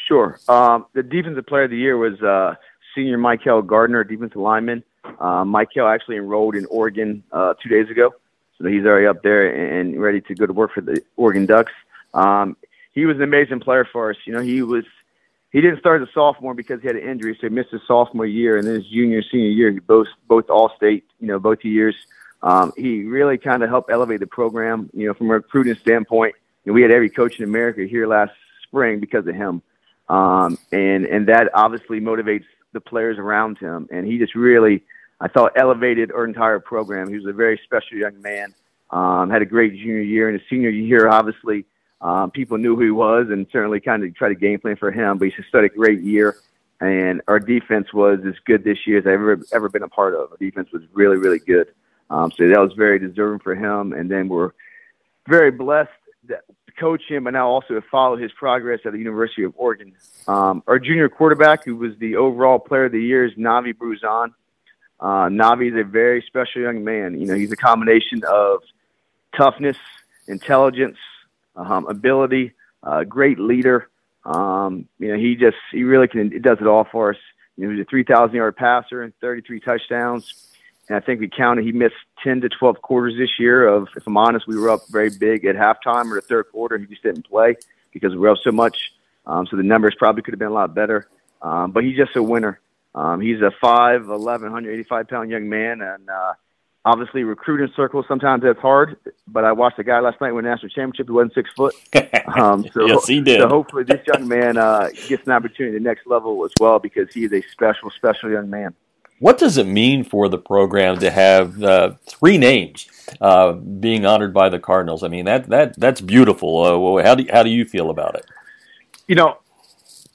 Sure. 0.08 0.40
Um, 0.48 0.86
the 0.94 1.02
defensive 1.02 1.48
player 1.48 1.64
of 1.64 1.72
the 1.72 1.78
year 1.78 1.98
was 1.98 2.22
uh, 2.22 2.54
senior 2.94 3.18
Michael 3.18 3.64
Gardner, 3.64 4.04
defensive 4.04 4.38
lineman. 4.38 4.84
Uh, 5.20 5.44
Michael 5.44 5.88
actually 5.88 6.18
enrolled 6.18 6.54
in 6.54 6.68
Oregon 6.68 7.24
uh, 7.32 7.56
two 7.64 7.70
days 7.70 7.90
ago. 7.90 8.14
So 8.62 8.68
he's 8.68 8.86
already 8.86 9.08
up 9.08 9.24
there 9.24 9.80
and 9.80 10.00
ready 10.00 10.22
to 10.22 10.36
go 10.36 10.46
to 10.46 10.54
work 10.54 10.74
for 10.74 10.82
the 10.82 11.02
Oregon 11.16 11.46
Ducks. 11.46 11.72
Um, 12.14 12.58
he 12.94 13.06
was 13.06 13.18
an 13.18 13.24
amazing 13.24 13.62
player 13.62 13.88
for 13.90 14.10
us. 14.10 14.18
You 14.26 14.34
know, 14.34 14.42
he 14.42 14.62
was 14.62 14.86
he 15.52 15.62
didn't 15.62 15.80
start 15.80 16.02
as 16.02 16.08
a 16.08 16.12
sophomore 16.12 16.54
because 16.54 16.82
he 16.82 16.88
had 16.88 16.96
an 16.96 17.10
injury, 17.10 17.36
so 17.40 17.48
he 17.48 17.54
missed 17.54 17.72
his 17.72 17.82
sophomore 17.88 18.26
year, 18.26 18.58
and 18.58 18.68
then 18.68 18.76
his 18.76 18.88
junior, 18.88 19.24
senior 19.24 19.50
year, 19.50 19.72
he 19.72 19.80
both 19.80 20.08
both 20.28 20.50
all 20.50 20.72
state. 20.76 21.06
You 21.20 21.28
know, 21.28 21.40
both 21.40 21.64
years. 21.64 21.96
Um, 22.42 22.72
he 22.78 23.04
really 23.04 23.38
kind 23.38 23.64
of 23.64 23.70
helped 23.70 23.92
elevate 23.92 24.20
the 24.20 24.28
program. 24.28 24.90
You 24.94 25.08
know, 25.08 25.14
from 25.14 25.30
a 25.30 25.34
recruiting 25.34 25.76
standpoint, 25.76 26.36
know, 26.70 26.74
we 26.74 26.82
had 26.82 26.92
every 26.92 27.10
coach 27.10 27.40
in 27.40 27.44
America 27.44 27.86
here 27.86 28.08
last 28.08 28.32
spring 28.64 29.00
because 29.00 29.28
of 29.28 29.36
him, 29.36 29.62
um, 30.08 30.58
and 30.72 31.06
and 31.06 31.28
that 31.28 31.50
obviously 31.54 32.00
motivates 32.00 32.46
the 32.72 32.80
players 32.80 33.18
around 33.18 33.58
him, 33.58 33.88
and 33.92 34.06
he 34.06 34.18
just 34.18 34.36
really 34.36 34.84
I 35.22 35.28
thought 35.28 35.54
elevated 35.56 36.12
our 36.12 36.26
entire 36.26 36.60
program. 36.60 37.10
He 37.10 37.16
was 37.16 37.26
a 37.26 37.34
very 37.34 37.60
special 37.64 37.98
young 37.98 38.22
man. 38.22 38.54
Um, 38.92 39.30
had 39.30 39.42
a 39.42 39.46
great 39.46 39.74
junior 39.74 40.02
year, 40.02 40.30
and 40.30 40.40
his 40.40 40.50
senior 40.50 40.70
year, 40.70 41.08
obviously, 41.08 41.66
um, 42.02 42.32
people 42.32 42.58
knew 42.58 42.76
who 42.76 42.84
he 42.84 42.92
was, 42.92 43.28
and 43.30 43.46
certainly 43.52 43.80
kind 43.80 44.04
of 44.04 44.16
tried 44.16 44.30
to 44.30 44.36
game 44.36 44.60
plan 44.60 44.78
for 44.78 44.92
him. 44.92 45.18
But 45.18 45.26
he 45.26 45.32
just 45.32 45.50
had 45.54 45.64
a 45.64 45.70
great 45.70 46.02
year, 46.02 46.38
and 46.80 47.22
our 47.28 47.40
defense 47.40 47.94
was 47.94 48.20
as 48.26 48.36
good 48.46 48.64
this 48.64 48.88
year 48.88 49.00
as 49.00 49.06
I've 49.06 49.14
ever 49.14 49.40
ever 49.52 49.70
been 49.70 49.84
a 49.84 49.90
part 49.90 50.16
of. 50.16 50.32
Our 50.32 50.38
defense 50.38 50.70
was 50.72 50.84
really, 50.94 51.18
really 51.18 51.40
good. 51.40 51.68
Um, 52.10 52.32
so 52.32 52.48
that 52.48 52.60
was 52.60 52.74
very 52.74 53.00
deserving 53.00 53.40
for 53.40 53.56
him. 53.56 53.94
And 53.94 54.10
then 54.10 54.30
we're 54.30 54.52
very 55.28 55.52
blessed 55.52 55.92
that 56.28 56.42
to 56.66 56.74
coach 56.74 57.04
him, 57.08 57.26
but 57.26 57.32
now 57.32 57.48
also 57.48 57.76
to 57.76 57.82
follow 57.82 58.16
his 58.18 58.32
progress 58.32 58.80
at 58.86 58.94
the 58.94 58.98
University 58.98 59.44
of 59.44 59.54
Oregon. 59.58 59.94
Um, 60.28 60.64
our 60.68 60.80
junior 60.80 61.10
quarterback, 61.10 61.64
who 61.66 61.76
was 61.76 61.92
the 62.00 62.16
overall 62.16 62.60
player 62.60 62.86
of 62.86 62.92
the 62.92 63.02
year, 63.02 63.26
is 63.26 63.34
Navi 63.34 63.74
Bruzon. 63.74 64.34
Uh, 65.00 65.30
Navi 65.30 65.72
is 65.72 65.80
a 65.80 65.84
very 65.84 66.24
special 66.28 66.62
young 66.62 66.84
man. 66.84 67.20
You 67.20 67.28
know, 67.28 67.36
he's 67.36 67.52
a 67.52 67.58
combination 67.58 68.24
of 68.28 68.62
toughness, 69.36 69.78
intelligence, 70.28 70.98
um, 71.56 71.88
ability, 71.88 72.54
uh, 72.84 73.04
great 73.04 73.40
leader. 73.40 73.90
Um, 74.26 74.88
you 75.00 75.10
know, 75.10 75.18
he 75.18 75.36
just 75.36 75.58
he 75.72 75.84
really 75.84 76.08
can 76.08 76.34
it 76.34 76.42
does 76.42 76.58
it 76.60 76.68
all 76.68 76.86
for 76.92 77.12
us. 77.12 77.18
You 77.56 77.68
know, 77.68 77.76
he's 77.76 77.82
a 77.82 77.90
3,000 77.90 78.36
yard 78.36 78.56
passer 78.56 79.02
and 79.02 79.14
33 79.20 79.60
touchdowns. 79.60 80.34
And 80.88 80.98
I 80.98 81.00
think 81.02 81.20
we 81.20 81.30
counted 81.30 81.66
he 81.66 81.72
missed 81.72 81.96
10 82.24 82.42
to 82.42 82.50
12 82.50 82.82
quarters 82.82 83.16
this 83.18 83.40
year. 83.40 83.68
Of 83.68 83.88
if 83.96 84.06
I'm 84.08 84.18
honest, 84.18 84.48
we 84.48 84.58
were 84.58 84.70
up 84.70 84.82
very 84.90 85.10
big 85.10 85.46
at 85.46 85.56
halftime 85.56 86.12
or 86.12 86.16
the 86.16 86.22
third 86.22 86.46
quarter. 86.52 86.78
He 86.78 86.86
just 86.86 87.04
didn't 87.04 87.28
play 87.30 87.56
because 87.94 88.12
we 88.12 88.18
were 88.18 88.30
up 88.30 88.38
so 88.44 88.52
much. 88.52 88.92
Um, 89.26 89.46
so 89.46 89.56
the 89.56 89.64
numbers 89.64 89.96
probably 89.98 90.24
could 90.24 90.34
have 90.34 90.40
been 90.40 90.50
a 90.50 90.54
lot 90.54 90.74
better. 90.74 91.08
Um, 91.42 91.72
but 91.72 91.84
he's 91.84 91.96
just 91.96 92.16
a 92.16 92.24
winner. 92.24 92.60
Um, 92.96 93.22
he's 93.22 93.40
a 93.42 93.52
5'11", 93.64 94.26
185 94.26 95.08
pound 95.08 95.30
young 95.30 95.48
man, 95.48 95.82
and 95.82 96.10
uh, 96.10 96.34
obviously 96.86 97.24
recruiting 97.24 97.72
circles 97.76 98.06
sometimes 98.08 98.44
that's 98.44 98.60
hard. 98.60 98.98
But 99.28 99.46
I 99.46 99.52
watched 99.52 99.80
a 99.80 99.84
guy 99.84 100.00
last 100.00 100.20
night 100.22 100.32
win 100.32 100.46
a 100.46 100.50
national 100.50 100.70
championship 100.70 101.08
who 101.08 101.16
wasn't 101.16 101.34
six 101.34 101.50
foot. 101.56 101.76
Um, 102.30 102.64
so, 102.74 102.86
yes, 102.86 103.08
he 103.08 103.22
did. 103.22 103.42
So 103.42 103.48
hopefully 103.48 103.84
this 103.84 104.06
young 104.06 104.28
man 104.28 104.56
uh, 104.56 104.90
gets 105.08 105.26
an 105.26 105.34
opportunity 105.34 105.76
at 105.76 105.82
the 105.82 105.84
next 105.84 106.06
level 106.06 106.46
as 106.46 106.52
well 106.60 106.78
because 106.78 107.12
he 107.12 107.26
is 107.26 107.34
a 107.34 107.42
special, 107.50 107.90
special 107.90 108.30
young 108.30 108.52
man. 108.52 108.76
What 109.20 109.40
does 109.40 109.58
it 109.58 109.66
mean 109.66 110.04
for 110.04 110.30
the 110.30 110.38
program 110.38 111.00
to 111.00 111.10
have 111.10 111.62
uh, 111.62 111.96
three 112.06 112.38
names 112.38 112.88
uh, 113.20 113.54
being 113.54 114.06
honored 114.06 114.34
by 114.34 114.50
the 114.50 114.60
Cardinals? 114.60 115.04
I 115.04 115.08
mean 115.08 115.26
that 115.26 115.50
that 115.50 115.78
that's 115.78 116.02
beautiful. 116.02 116.98
Uh, 116.98 117.04
how 117.04 117.16
do 117.16 117.26
how 117.32 117.44
do 117.44 117.50
you 117.50 117.66
feel 117.66 117.90
about 117.90 118.16
it? 118.16 118.26
You 119.08 119.16
know, 119.16 119.40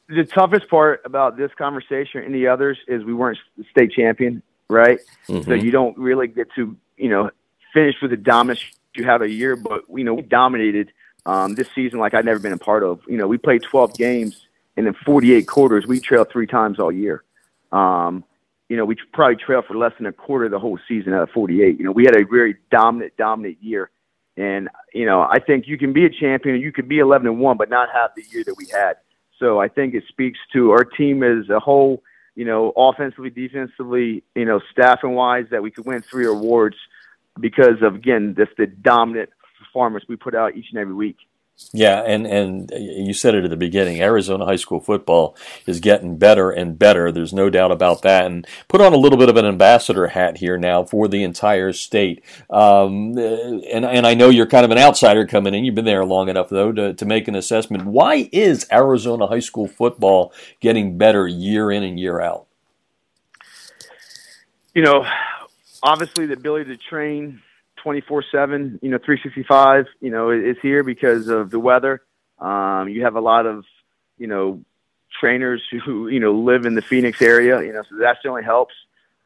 the 0.09 0.25
toughest 0.25 0.69
part 0.69 1.03
about 1.05 1.37
this 1.37 1.51
conversation 1.57 2.21
or 2.21 2.25
any 2.25 2.47
others 2.47 2.79
is 2.89 3.05
we 3.05 3.15
weren't 3.15 3.39
state 3.71 3.93
champion, 3.93 4.43
right? 4.69 4.99
Mm-hmm. 5.29 5.49
So 5.49 5.55
you 5.55 5.71
don't 5.71 5.97
really 5.99 6.29
get 6.29 6.49
to 6.57 6.77
you 6.97 7.09
know 7.09 7.31
finish 7.73 7.97
with 8.03 8.11
the 8.11 8.17
dominance 8.17 8.65
you 8.95 9.05
have 9.05 9.23
a 9.23 9.31
year, 9.31 9.57
but 9.57 9.83
you 9.93 10.05
know 10.05 10.15
we 10.15 10.23
dominated 10.23 10.93
um, 11.27 11.55
this 11.55 11.69
season 11.75 11.99
like 11.99 12.15
I've 12.15 12.25
never 12.25 12.39
been 12.39 12.53
a 12.53 12.59
part 12.59 12.83
of. 12.83 13.01
You 13.09 13.17
know, 13.17 13.27
we 13.27 13.39
played 13.39 13.63
12 13.63 13.97
games 13.97 14.47
and 14.77 14.87
in 14.87 14.95
48 14.95 15.47
quarters 15.47 15.87
we 15.87 16.01
trailed 16.01 16.31
three 16.31 16.47
times 16.47 16.79
all 16.79 16.93
year. 16.93 17.25
Um, 17.73 18.25
you 18.69 18.77
know, 18.77 18.85
we 18.85 18.97
probably 19.13 19.37
trailed 19.37 19.67
for 19.67 19.77
less 19.77 19.93
than 19.99 20.07
a 20.07 20.13
quarter 20.13 20.47
of 20.47 20.51
the 20.51 20.59
whole 20.59 20.79
season 20.89 21.13
out 21.13 21.23
of 21.23 21.31
48. 21.31 21.79
You 21.79 21.85
know, 21.85 21.93
we 21.93 22.05
had 22.05 22.17
a 22.17 22.25
very 22.25 22.57
dominant, 22.71 23.17
dominant 23.17 23.59
year. 23.61 23.91
And, 24.37 24.69
you 24.93 25.07
know, 25.07 25.21
I 25.21 25.39
think 25.39 25.69
you 25.69 25.79
can 25.79 25.93
be 25.93 26.07
a 26.07 26.11
champion, 26.11 26.61
you 26.61 26.73
could 26.73 26.89
be 26.89 26.99
11 26.99 27.27
and 27.27 27.39
1, 27.39 27.57
but 27.57 27.71
not 27.71 27.89
have 27.93 28.11
the 28.17 28.25
year 28.33 28.43
that 28.45 28.55
we 28.57 28.67
had. 28.73 28.97
So 29.39 29.61
I 29.61 29.69
think 29.69 29.95
it 29.95 30.05
speaks 30.09 30.39
to 30.53 30.71
our 30.71 30.85
team 30.85 31.23
as 31.23 31.49
a 31.49 31.61
whole, 31.61 32.03
you 32.35 32.45
know, 32.45 32.73
offensively, 32.77 33.31
defensively, 33.31 34.23
you 34.35 34.45
know, 34.45 34.61
staffing 34.73 35.15
wise, 35.15 35.47
that 35.51 35.63
we 35.63 35.71
could 35.71 35.87
win 35.87 36.03
three 36.03 36.27
awards 36.27 36.77
because 37.41 37.83
of, 37.83 37.97
again, 37.97 38.35
just 38.37 38.53
the 38.57 38.67
dominant 38.67 39.31
performance 39.59 40.05
we 40.09 40.17
put 40.17 40.35
out 40.35 40.57
each 40.57 40.67
and 40.71 40.79
every 40.79 40.95
week. 40.95 41.17
Yeah, 41.73 42.03
and 42.03 42.27
and 42.27 42.71
you 42.77 43.15
said 43.15 43.35
it 43.35 43.45
at 43.45 43.51
the 43.51 43.57
beginning. 43.57 44.01
Arizona 44.01 44.45
high 44.45 44.57
school 44.57 44.81
football 44.81 45.37
is 45.67 45.79
getting 45.79 46.19
better 46.19 46.51
and 46.51 46.79
better. 46.79 47.13
There's 47.13 47.33
no 47.33 47.49
doubt 47.49 47.71
about 47.71 48.03
that. 48.03 48.27
And 48.27 48.47
put 48.69 48.81
on 48.81 48.93
a 48.93 48.97
little 48.97 49.19
bit 49.19 49.29
of 49.29 49.37
an 49.37 49.45
ambassador 49.45 50.09
hat 50.09 50.39
here 50.39 50.59
now 50.59 50.83
for 50.83 51.07
the 51.07 51.23
entire 51.23 51.73
state. 51.73 52.25
Um, 52.51 53.17
and 53.19 53.85
and 53.85 54.07
I 54.07 54.15
know 54.15 54.31
you're 54.31 54.47
kind 54.47 54.65
of 54.65 54.73
an 54.73 54.79
outsider 54.79 55.27
coming 55.27 55.55
in. 55.55 55.65
You've 55.65 55.77
been 55.77 55.85
there 55.85 56.05
long 56.05 56.29
enough 56.29 56.49
though 56.49 56.73
to 56.73 56.93
to 56.93 57.05
make 57.05 57.29
an 57.29 57.37
assessment. 57.37 57.87
Why 57.87 58.29
is 58.33 58.67
Arizona 58.73 59.29
high 59.29 59.41
school 59.41 59.69
football 59.69 60.33
getting 60.61 60.99
better 60.99 61.29
year 61.29 61.71
in 61.71 61.85
and 61.85 62.01
year 62.01 62.21
out? 62.21 62.47
You 64.75 64.83
know, 64.83 65.07
obviously 65.85 66.27
the 66.27 66.35
ability 66.35 66.77
to 66.77 66.77
train 66.77 67.43
24 67.85 68.25
7, 68.33 68.79
you 68.81 68.91
know, 68.91 68.97
365, 68.97 69.87
you 70.01 70.11
know, 70.11 70.31
is 70.31 70.57
here 70.63 70.83
because 70.83 71.29
of 71.29 71.51
the 71.51 71.61
weather. 71.61 72.03
Um, 72.39 72.89
you 72.89 73.05
have 73.05 73.15
a 73.15 73.21
lot 73.21 73.45
of, 73.45 73.65
you 74.17 74.27
know, 74.27 74.65
trainers 75.21 75.63
who, 75.85 76.09
you 76.09 76.19
know, 76.19 76.33
live 76.33 76.65
in 76.65 76.75
the 76.75 76.83
Phoenix 76.83 77.21
area, 77.21 77.63
you 77.63 77.75
know, 77.75 77.83
so 77.83 77.97
that 77.97 78.17
certainly 78.23 78.43
helps. 78.43 78.75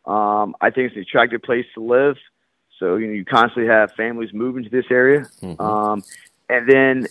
Um, 0.04 0.56
I 0.60 0.70
think 0.70 0.88
it's 0.88 0.96
an 0.96 1.02
attractive 1.02 1.40
place 1.40 1.66
to 1.74 1.80
live. 1.80 2.16
So, 2.80 2.96
you 2.96 3.06
know, 3.06 3.12
you 3.12 3.24
constantly 3.24 3.70
have 3.72 3.92
families 3.92 4.30
moving 4.34 4.64
to 4.64 4.70
this 4.70 4.86
area. 4.90 5.20
Mm-hmm. 5.40 5.62
Um, 5.62 6.02
and 6.48 6.68
then 6.68 7.06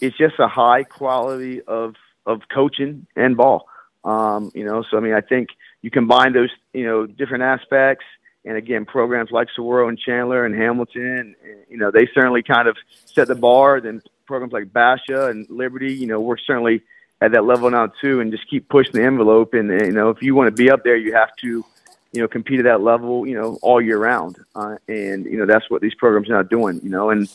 it's 0.00 0.16
just 0.16 0.38
a 0.38 0.48
high 0.48 0.82
quality 0.84 1.60
of, 1.60 1.94
of 2.24 2.40
coaching 2.52 3.06
and 3.14 3.36
ball. 3.36 3.68
Um, 4.02 4.50
you 4.54 4.64
know, 4.64 4.82
so 4.90 4.96
I 4.96 5.00
mean, 5.00 5.12
I 5.12 5.20
think 5.20 5.50
you 5.82 5.90
combine 5.90 6.32
those, 6.32 6.50
you 6.72 6.86
know, 6.86 7.06
different 7.06 7.42
aspects 7.42 8.06
and 8.46 8.56
again, 8.56 8.84
programs 8.84 9.32
like 9.32 9.48
Saguaro 9.54 9.88
and 9.88 9.98
Chandler 9.98 10.46
and 10.46 10.54
Hamilton, 10.54 11.34
you 11.68 11.76
know, 11.76 11.90
they 11.90 12.06
certainly 12.14 12.44
kind 12.44 12.68
of 12.68 12.76
set 13.04 13.26
the 13.26 13.34
bar. 13.34 13.80
Then 13.80 14.00
programs 14.24 14.52
like 14.52 14.72
Basha 14.72 15.26
and 15.26 15.50
Liberty, 15.50 15.92
you 15.92 16.06
know, 16.06 16.20
we're 16.20 16.38
certainly 16.38 16.82
at 17.20 17.32
that 17.32 17.44
level 17.44 17.68
now 17.70 17.88
too, 18.00 18.20
and 18.20 18.30
just 18.30 18.48
keep 18.48 18.68
pushing 18.68 18.92
the 18.92 19.02
envelope. 19.02 19.52
And 19.52 19.68
you 19.68 19.90
know, 19.90 20.10
if 20.10 20.22
you 20.22 20.36
want 20.36 20.46
to 20.46 20.62
be 20.62 20.70
up 20.70 20.84
there, 20.84 20.96
you 20.96 21.12
have 21.14 21.34
to, 21.40 21.64
you 22.12 22.20
know, 22.20 22.28
compete 22.28 22.60
at 22.60 22.64
that 22.66 22.82
level, 22.82 23.26
you 23.26 23.34
know, 23.34 23.58
all 23.62 23.82
year 23.82 23.98
round. 23.98 24.38
Uh, 24.54 24.76
and 24.86 25.24
you 25.26 25.38
know, 25.38 25.46
that's 25.46 25.68
what 25.68 25.82
these 25.82 25.94
programs 25.94 26.30
are 26.30 26.34
now 26.34 26.42
doing. 26.42 26.80
You 26.84 26.90
know, 26.90 27.10
and 27.10 27.28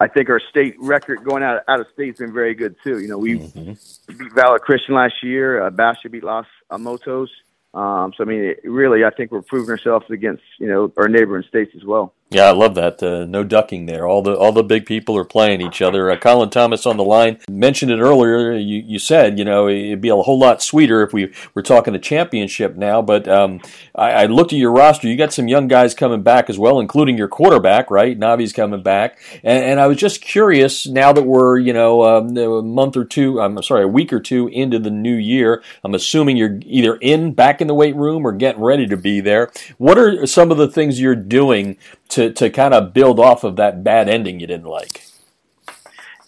I 0.00 0.06
think 0.06 0.28
our 0.28 0.40
state 0.50 0.76
record 0.78 1.24
going 1.24 1.42
out 1.42 1.62
out 1.66 1.80
of 1.80 1.86
state 1.94 2.08
has 2.08 2.18
been 2.18 2.34
very 2.34 2.54
good 2.54 2.76
too. 2.84 3.00
You 3.00 3.08
know, 3.08 3.16
we 3.16 3.38
mm-hmm. 3.38 4.18
beat 4.18 4.32
Valor 4.34 4.58
Christian 4.58 4.94
last 4.94 5.22
year. 5.22 5.62
Uh, 5.62 5.70
Basha 5.70 6.10
beat 6.10 6.24
Los 6.24 6.46
Motos. 6.70 7.28
Um, 7.74 8.12
so 8.16 8.24
I 8.24 8.26
mean, 8.26 8.44
it, 8.44 8.60
really, 8.64 9.04
I 9.04 9.10
think 9.10 9.30
we're 9.30 9.42
proving 9.42 9.70
ourselves 9.70 10.06
against 10.10 10.42
you 10.58 10.66
know 10.66 10.92
our 10.96 11.08
neighboring 11.08 11.44
states 11.48 11.72
as 11.76 11.84
well. 11.84 12.14
Yeah, 12.30 12.44
I 12.44 12.50
love 12.50 12.74
that. 12.74 13.02
Uh, 13.02 13.24
no 13.24 13.42
ducking 13.42 13.86
there. 13.86 14.06
All 14.06 14.20
the 14.20 14.36
all 14.36 14.52
the 14.52 14.62
big 14.62 14.84
people 14.84 15.16
are 15.16 15.24
playing 15.24 15.62
each 15.62 15.80
other. 15.80 16.10
Uh, 16.10 16.18
Colin 16.18 16.50
Thomas 16.50 16.84
on 16.84 16.98
the 16.98 17.04
line 17.04 17.38
mentioned 17.48 17.90
it 17.90 18.00
earlier. 18.00 18.52
You, 18.52 18.82
you 18.86 18.98
said 18.98 19.38
you 19.38 19.46
know 19.46 19.66
it'd 19.66 20.02
be 20.02 20.10
a 20.10 20.16
whole 20.16 20.38
lot 20.38 20.62
sweeter 20.62 21.02
if 21.02 21.14
we 21.14 21.32
were 21.54 21.62
talking 21.62 21.94
a 21.94 21.98
championship 21.98 22.76
now. 22.76 23.00
But 23.00 23.26
um, 23.28 23.62
I, 23.94 24.10
I, 24.10 24.26
looked 24.26 24.52
at 24.52 24.58
your 24.58 24.72
roster. 24.72 25.08
You 25.08 25.16
got 25.16 25.32
some 25.32 25.48
young 25.48 25.68
guys 25.68 25.94
coming 25.94 26.22
back 26.22 26.50
as 26.50 26.58
well, 26.58 26.80
including 26.80 27.16
your 27.16 27.28
quarterback, 27.28 27.90
right? 27.90 28.18
Navi's 28.18 28.52
coming 28.52 28.82
back, 28.82 29.18
and, 29.42 29.64
and 29.64 29.80
I 29.80 29.86
was 29.86 29.96
just 29.96 30.20
curious. 30.20 30.86
Now 30.86 31.14
that 31.14 31.22
we're 31.22 31.56
you 31.56 31.72
know 31.72 32.02
um, 32.02 32.36
a 32.36 32.62
month 32.62 32.98
or 32.98 33.06
two, 33.06 33.40
I'm 33.40 33.62
sorry, 33.62 33.84
a 33.84 33.88
week 33.88 34.12
or 34.12 34.20
two 34.20 34.48
into 34.48 34.78
the 34.78 34.90
new 34.90 35.16
year, 35.16 35.62
I'm 35.82 35.94
assuming 35.94 36.36
you're 36.36 36.60
either 36.66 36.96
in 36.96 37.32
back 37.32 37.62
in 37.62 37.68
the 37.68 37.74
weight 37.74 37.96
room 37.96 38.26
or 38.26 38.32
getting 38.32 38.60
ready 38.60 38.86
to 38.86 38.98
be 38.98 39.22
there. 39.22 39.50
What 39.78 39.96
are 39.96 40.26
some 40.26 40.50
of 40.50 40.58
the 40.58 40.68
things 40.68 41.00
you're 41.00 41.16
doing? 41.16 41.78
To 42.08 42.32
to 42.32 42.50
kind 42.50 42.74
of 42.74 42.92
build 42.92 43.20
off 43.20 43.44
of 43.44 43.56
that 43.56 43.84
bad 43.84 44.08
ending 44.08 44.40
you 44.40 44.46
didn't 44.46 44.66
like? 44.66 45.04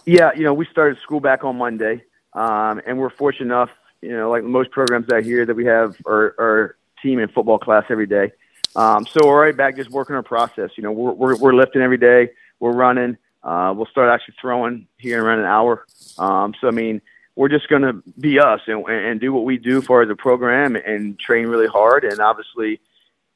Yeah, 0.06 0.32
you 0.34 0.42
know, 0.42 0.54
we 0.54 0.66
started 0.66 0.99
school 0.99 1.20
back 1.20 1.44
on 1.44 1.56
Monday, 1.56 2.04
um, 2.32 2.80
and 2.87 2.99
we're 2.99 3.10
fortunate 3.10 3.46
enough, 3.46 3.70
you 4.00 4.10
know, 4.10 4.30
like 4.30 4.42
most 4.42 4.70
programs 4.70 5.10
out 5.12 5.22
here, 5.22 5.44
that 5.44 5.54
we 5.54 5.66
have 5.66 5.94
our, 6.06 6.34
our 6.38 6.76
team 7.02 7.18
in 7.18 7.28
football 7.28 7.58
class 7.58 7.84
every 7.90 8.06
day. 8.06 8.32
Um, 8.75 9.06
so 9.06 9.26
we're 9.26 9.40
right 9.40 9.56
back 9.56 9.76
just 9.76 9.90
working 9.90 10.16
our 10.16 10.22
process. 10.22 10.70
You 10.76 10.82
know, 10.82 10.92
we're, 10.92 11.12
we're, 11.12 11.37
we're 11.37 11.54
lifting 11.54 11.82
every 11.82 11.99
day. 11.99 12.30
We're 12.60 12.72
running. 12.72 13.18
Uh, 13.42 13.72
we'll 13.76 13.87
start 13.87 14.10
actually 14.10 14.34
throwing 14.40 14.87
here 14.99 15.18
in 15.18 15.25
around 15.25 15.40
an 15.40 15.46
hour. 15.46 15.87
Um, 16.18 16.54
so, 16.60 16.68
I 16.68 16.70
mean, 16.70 17.00
we're 17.37 17.49
just 17.49 17.68
going 17.68 17.82
to 17.82 18.02
be 18.18 18.38
us 18.38 18.60
and, 18.66 18.87
and 18.88 19.20
do 19.20 19.32
what 19.32 19.44
we 19.44 19.58
do 19.58 19.80
for 19.80 20.04
the 20.06 20.14
program 20.14 20.76
and 20.76 21.18
train 21.18 21.46
really 21.46 21.66
hard. 21.66 22.04
And 22.04 22.20
obviously, 22.20 22.80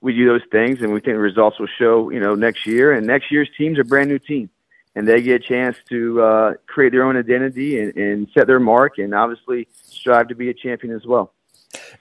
we 0.05 0.15
do 0.15 0.27
those 0.27 0.43
things, 0.53 0.83
and 0.83 0.93
we 0.93 1.01
think 1.01 1.17
the 1.17 1.19
results 1.19 1.59
will 1.59 1.69
show, 1.79 2.11
you 2.11 2.21
know, 2.21 2.35
next 2.35 2.67
year. 2.67 2.93
And 2.93 3.07
next 3.07 3.33
year's 3.33 3.49
team's 3.57 3.79
a 3.79 3.85
brand 3.85 4.11
new 4.11 4.19
team, 4.19 4.51
and 4.95 5.09
they 5.09 5.23
get 5.23 5.43
a 5.43 5.45
chance 5.45 5.79
to 5.89 6.21
uh, 6.21 6.53
create 6.67 6.93
their 6.93 7.05
own 7.05 7.17
identity 7.17 7.81
and, 7.81 7.97
and 7.97 8.29
set 8.35 8.47
their 8.47 8.61
mark, 8.61 8.99
and 8.99 9.15
obviously 9.15 9.67
strive 9.73 10.29
to 10.29 10.35
be 10.35 10.51
a 10.51 10.55
champion 10.55 10.95
as 10.95 11.07
well. 11.07 11.33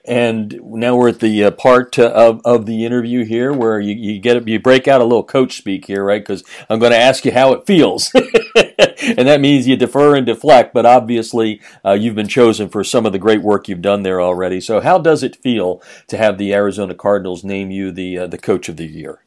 And 0.05 0.60
now 0.63 0.98
we're 0.98 1.10
at 1.10 1.22
the 1.22 1.45
uh, 1.45 1.51
part 1.51 1.98
of, 1.98 2.41
of 2.43 2.65
the 2.65 2.86
interview 2.86 3.24
here 3.24 3.53
where 3.53 3.79
you, 3.79 3.95
you 3.95 4.19
get 4.19 4.48
you 4.48 4.60
break 4.60 4.88
out 4.88 5.01
a 5.01 5.05
little 5.05 5.24
coach 5.24 5.57
speak 5.57 5.86
here, 5.86 6.03
right? 6.03 6.22
Because 6.22 6.43
I'm 6.69 6.79
going 6.79 6.91
to 6.91 6.98
ask 6.98 7.25
you 7.25 7.31
how 7.31 7.53
it 7.53 7.65
feels, 7.65 8.12
and 9.17 9.27
that 9.27 9.41
means 9.41 9.67
you 9.67 9.75
defer 9.75 10.15
and 10.15 10.25
deflect. 10.25 10.74
But 10.74 10.86
obviously, 10.86 11.62
uh, 11.83 11.91
you've 11.91 12.15
been 12.15 12.27
chosen 12.27 12.69
for 12.69 12.83
some 12.83 13.05
of 13.05 13.12
the 13.12 13.19
great 13.19 13.41
work 13.41 13.67
you've 13.67 13.81
done 13.81 14.03
there 14.03 14.22
already. 14.22 14.62
So, 14.62 14.79
how 14.79 14.98
does 14.98 15.24
it 15.24 15.36
feel 15.36 15.81
to 16.07 16.17
have 16.17 16.38
the 16.38 16.53
Arizona 16.53 16.95
Cardinals 16.95 17.43
name 17.43 17.69
you 17.69 17.91
the 17.91 18.19
uh, 18.19 18.27
the 18.27 18.38
coach 18.38 18.69
of 18.69 18.77
the 18.77 18.86
year? 18.86 19.19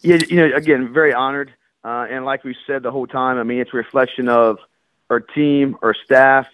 Yeah, 0.00 0.18
you 0.28 0.36
know, 0.36 0.56
again, 0.56 0.92
very 0.92 1.14
honored, 1.14 1.52
uh, 1.84 2.06
and 2.10 2.24
like 2.24 2.44
we 2.44 2.56
said 2.66 2.82
the 2.82 2.90
whole 2.90 3.06
time, 3.06 3.38
I 3.38 3.42
mean, 3.44 3.60
it's 3.60 3.72
a 3.72 3.76
reflection 3.76 4.28
of 4.28 4.58
our 5.08 5.20
team, 5.20 5.76
our 5.82 5.94
staff, 6.04 6.46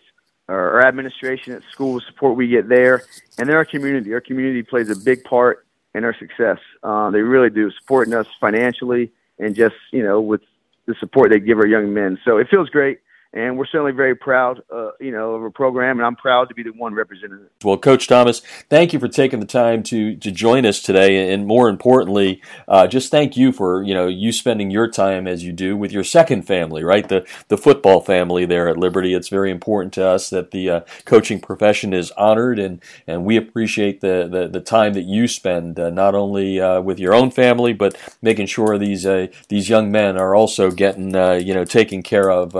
our, 0.48 0.80
our 0.80 0.86
administration 0.86 1.54
at 1.54 1.62
school, 1.70 1.94
the 1.94 2.02
support 2.02 2.36
we 2.36 2.48
get 2.48 2.68
there, 2.68 3.02
and 3.38 3.48
then 3.48 3.56
our 3.56 3.64
community. 3.64 4.12
Our 4.12 4.20
community 4.20 4.62
plays 4.62 4.90
a 4.90 4.96
big 4.96 5.24
part 5.24 5.66
in 5.94 6.04
our 6.04 6.16
success. 6.18 6.58
Uh, 6.82 7.10
they 7.10 7.20
really 7.20 7.50
do, 7.50 7.70
supporting 7.72 8.14
us 8.14 8.26
financially 8.40 9.12
and 9.38 9.54
just 9.54 9.74
you 9.90 10.02
know 10.02 10.20
with 10.20 10.42
the 10.86 10.94
support 10.98 11.30
they 11.30 11.40
give 11.40 11.58
our 11.58 11.66
young 11.66 11.92
men. 11.94 12.18
So 12.24 12.38
it 12.38 12.48
feels 12.50 12.68
great 12.68 12.98
and 13.34 13.56
we're 13.56 13.66
certainly 13.66 13.92
very 13.92 14.14
proud, 14.14 14.62
uh, 14.70 14.90
you 15.00 15.10
know, 15.10 15.34
of 15.34 15.42
a 15.42 15.50
program, 15.50 15.98
and 15.98 16.06
I'm 16.06 16.16
proud 16.16 16.48
to 16.50 16.54
be 16.54 16.62
the 16.62 16.70
one 16.70 16.94
representing 16.94 17.38
it. 17.38 17.64
Well, 17.64 17.78
Coach 17.78 18.06
Thomas, 18.06 18.42
thank 18.68 18.92
you 18.92 18.98
for 18.98 19.08
taking 19.08 19.40
the 19.40 19.46
time 19.46 19.82
to 19.84 20.16
to 20.16 20.30
join 20.30 20.66
us 20.66 20.82
today, 20.82 21.32
and 21.32 21.46
more 21.46 21.68
importantly, 21.68 22.42
uh, 22.68 22.86
just 22.86 23.10
thank 23.10 23.36
you 23.36 23.52
for 23.52 23.82
you 23.82 23.94
know 23.94 24.06
you 24.06 24.32
spending 24.32 24.70
your 24.70 24.88
time 24.88 25.26
as 25.26 25.44
you 25.44 25.52
do 25.52 25.76
with 25.76 25.92
your 25.92 26.04
second 26.04 26.42
family, 26.42 26.84
right? 26.84 27.08
The 27.08 27.26
the 27.48 27.56
football 27.56 28.00
family 28.00 28.44
there 28.44 28.68
at 28.68 28.76
Liberty. 28.76 29.14
It's 29.14 29.28
very 29.28 29.50
important 29.50 29.94
to 29.94 30.06
us 30.06 30.28
that 30.30 30.50
the 30.50 30.68
uh, 30.68 30.80
coaching 31.06 31.40
profession 31.40 31.94
is 31.94 32.10
honored, 32.12 32.58
and 32.58 32.82
and 33.06 33.24
we 33.24 33.36
appreciate 33.36 34.02
the 34.02 34.28
the, 34.30 34.48
the 34.48 34.60
time 34.60 34.92
that 34.92 35.04
you 35.04 35.26
spend 35.26 35.80
uh, 35.80 35.88
not 35.88 36.14
only 36.14 36.60
uh, 36.60 36.82
with 36.82 36.98
your 36.98 37.14
own 37.14 37.30
family, 37.30 37.72
but 37.72 37.96
making 38.20 38.46
sure 38.46 38.76
these 38.76 39.06
uh, 39.06 39.28
these 39.48 39.70
young 39.70 39.90
men 39.90 40.18
are 40.18 40.34
also 40.34 40.70
getting 40.70 41.14
you 41.14 41.54
know 41.54 41.64
taken 41.64 42.02
care 42.02 42.30
of 42.30 42.54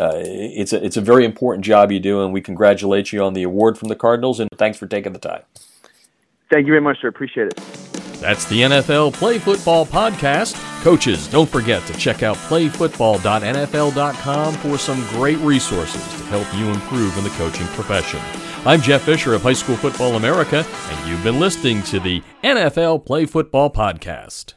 uh, 0.00 0.12
it's 0.16 0.72
a 0.72 0.84
it's 0.84 0.96
a 0.96 1.00
very 1.00 1.24
important 1.24 1.64
job 1.64 1.92
you 1.92 2.00
do, 2.00 2.24
and 2.24 2.32
we 2.32 2.40
congratulate 2.40 3.12
you 3.12 3.22
on 3.22 3.34
the 3.34 3.42
award 3.42 3.78
from 3.78 3.88
the 3.88 3.96
Cardinals. 3.96 4.40
And 4.40 4.48
thanks 4.56 4.78
for 4.78 4.86
taking 4.86 5.12
the 5.12 5.18
time. 5.18 5.42
Thank 6.50 6.66
you 6.66 6.72
very 6.72 6.80
much, 6.80 7.00
sir. 7.00 7.08
Appreciate 7.08 7.48
it. 7.48 7.56
That's 8.20 8.44
the 8.46 8.62
NFL 8.62 9.12
Play 9.14 9.38
Football 9.38 9.86
Podcast. 9.86 10.60
Coaches, 10.82 11.28
don't 11.28 11.48
forget 11.48 11.86
to 11.86 11.94
check 11.94 12.22
out 12.22 12.36
playfootball.nfl.com 12.36 14.54
for 14.54 14.78
some 14.78 15.06
great 15.08 15.38
resources 15.38 16.02
to 16.02 16.24
help 16.24 16.46
you 16.54 16.68
improve 16.68 17.16
in 17.16 17.24
the 17.24 17.30
coaching 17.30 17.66
profession. 17.68 18.20
I'm 18.66 18.82
Jeff 18.82 19.00
Fisher 19.02 19.32
of 19.34 19.42
High 19.42 19.54
School 19.54 19.76
Football 19.76 20.16
America, 20.16 20.66
and 20.66 21.08
you've 21.08 21.24
been 21.24 21.40
listening 21.40 21.82
to 21.84 21.98
the 21.98 22.22
NFL 22.44 23.06
Play 23.06 23.24
Football 23.24 23.70
Podcast. 23.70 24.52